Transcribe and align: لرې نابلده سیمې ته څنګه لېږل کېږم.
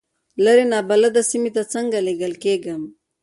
لرې 0.43 0.65
نابلده 0.73 1.21
سیمې 1.31 1.51
ته 1.55 1.63
څنګه 1.73 1.97
لېږل 2.05 2.33
کېږم. 2.43 2.81